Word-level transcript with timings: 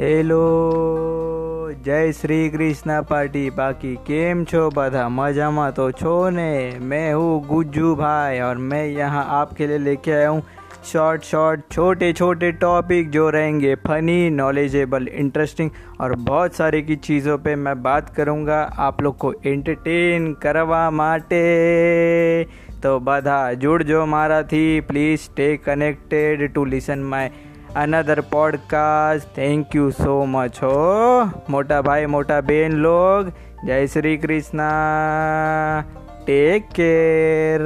Hello 0.00 0.40
જય 1.86 1.98
Shri 2.12 2.38
Krishna 2.50 2.96
party 3.02 3.44
बाकी 3.52 3.92
केम 4.06 4.44
छो 4.44 4.62
बधा 4.70 5.04
मजा 5.10 5.48
तो 5.72 5.86
छो 5.92 6.12
ने 6.30 6.50
मैं 6.82 7.06
हूँ 7.12 7.30
गुज्जू 7.46 7.94
भाई 7.96 8.40
और 8.40 8.58
मैं 8.64 8.84
यहाँ 8.88 9.24
आपके 9.32 9.66
लिए 9.66 9.78
लेके 9.80 10.12
आया 10.12 10.28
हूँ 10.28 10.42
शॉर्ट 10.84 11.22
शॉर्ट 11.24 11.60
छोटे 11.72 12.12
छोटे 12.12 12.50
टॉपिक 12.58 13.10
जो 13.10 13.28
रहेंगे 13.30 13.74
फनी 13.86 14.18
नॉलेजेबल 14.32 15.08
इंटरेस्टिंग 15.14 15.70
और 16.00 16.14
बहुत 16.22 16.54
सारे 16.54 16.82
की 16.82 16.96
चीज़ों 16.98 17.38
पे 17.38 17.54
मैं 17.58 17.82
बात 17.82 18.14
करूँगा 18.16 18.60
आप 18.80 19.02
लोग 19.02 19.16
को 19.18 19.32
एंटरटेन 19.46 20.32
करवा 20.42 20.90
माटे 20.92 21.42
તો 22.81 22.99
બધા 22.99 23.53
જોડજો 23.53 24.05
મારાથી. 24.05 24.81
Please 24.81 25.19
stay 25.19 25.57
connected 25.57 26.53
to 26.53 26.65
listen 26.65 27.03
my 27.03 27.31
another 27.75 28.21
podcast 28.21 29.35
thank 29.35 29.75
you 29.75 29.89
so 29.89 30.25
much 30.25 30.55
હો. 30.63 31.23
મોટા 31.49 31.81
ભાઈ, 31.81 32.05
મોટા 32.05 32.41
બેન 32.41 32.71
લોગ. 32.71 33.31
જય 33.65 33.85
શ્રી 33.85 34.17
કૃષ્ણ. 34.17 34.59
Take 36.25 36.63
care 36.75 37.61